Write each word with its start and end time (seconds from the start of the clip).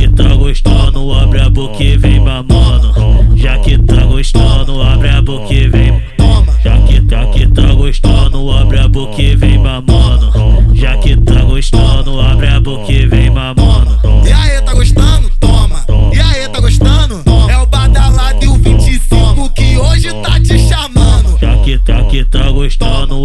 que 0.00 0.08
tá 0.08 0.34
gostando, 0.34 1.12
abre 1.12 1.40
a 1.40 1.50
boca 1.50 1.82
e 1.82 1.96
vem 1.96 2.20
mamando. 2.20 2.94
Já 3.36 3.58
que 3.58 3.76
tá 3.78 4.04
gostando, 4.06 4.80
abre 4.80 5.08
a 5.08 5.20
boca 5.20 5.52
e 5.52 5.68
vem. 5.68 6.00
Toma, 6.16 6.46
Já 6.62 6.78
que 6.82 7.00
tá 7.02 7.26
que 7.26 7.46
tá 7.46 7.74
gostando, 7.74 8.50
abre 8.52 8.78
a 8.78 8.88
boca 8.88 9.20
e 9.20 9.36
vem 9.36 9.58
mamando. 9.58 10.32
Já 10.74 10.96
que 10.98 11.16
tá 11.16 11.42
gostando, 11.42 12.20
abre 12.20 12.46
a 12.46 12.60
boca 12.60 12.90
e 12.92 13.06
vem 13.06 13.30
mamando. 13.30 14.19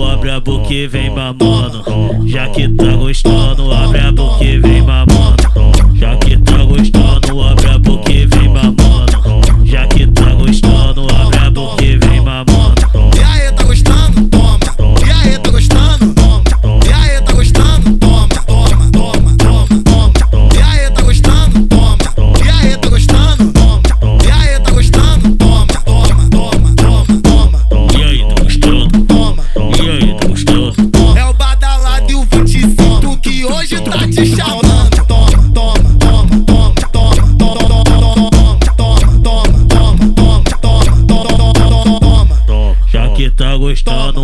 Abre 0.04 0.32
a 0.32 0.40
boca 0.40 0.74
e 0.74 0.88
vem 0.88 1.10
mamando. 1.10 1.84
Já 2.28 2.50
que 2.50 2.68
tá 2.70 2.96
gostando, 2.96 3.72
abre 3.72 4.00
a 4.00 4.12
boca 4.12 4.44
e 4.44 4.55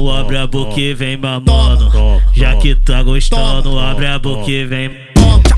gostando, 0.01 0.11
abre 0.11 0.37
a 0.37 0.47
boca 0.47 0.79
e 0.79 0.93
vem 0.93 1.17
mamando. 1.17 1.91
Já 2.33 2.55
que 2.55 2.75
tá 2.75 3.03
gostando, 3.03 3.77
abre 3.77 4.07
a 4.07 4.17
boca 4.17 4.49
e 4.49 4.65
vem. 4.65 4.89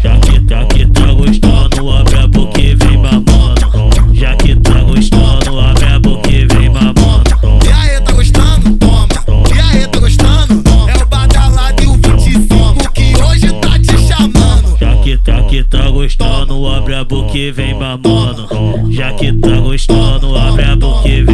Já 0.02 0.20
que 0.20 0.40
tá 0.42 0.66
que 0.66 0.86
tá 0.88 1.14
gostando, 1.14 1.90
abre 1.90 2.18
a 2.18 2.28
boca 2.28 2.62
e 2.62 2.76
vem 2.76 2.98
mamando. 2.98 4.14
Já 4.14 4.36
que 4.36 4.56
tá 4.56 4.82
gostando, 4.82 5.60
abre 5.60 5.86
a 5.86 6.00
boca 6.00 6.30
e 6.30 6.46
vem 6.46 6.70
mamando. 6.70 7.24
E 7.66 7.72
aí, 7.72 8.02
tá 8.02 8.12
gostando? 8.12 8.78
Toma. 8.78 9.08
E 9.56 9.60
aí, 9.60 9.88
tá 9.88 10.00
gostando? 10.00 10.64
É 10.90 11.04
o 11.04 11.06
badalado 11.08 11.84
e 11.84 11.88
o 11.88 11.94
25 11.94 12.92
que 12.94 13.16
hoje 13.22 13.52
tá 13.62 13.80
te 13.80 13.98
chamando. 14.08 14.78
Já 14.78 14.96
que 14.98 15.18
tá 15.18 15.44
que 15.44 15.64
tá 15.64 15.90
gostando, 15.90 16.68
abre 16.68 16.96
a 16.96 17.04
boca 17.04 17.38
e 17.38 17.52
vem 17.52 17.74
mamando. 17.74 18.48
Já 18.92 19.14
que 19.14 19.32
tá 19.34 19.60
gostando, 19.60 20.38
abre 20.38 20.64
a 20.66 20.76
boca 20.76 21.08
e 21.08 21.24
vem 21.24 21.33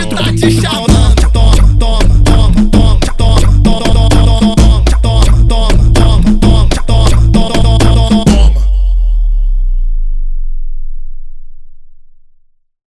hoje 0.00 0.08
tá. 0.62 0.93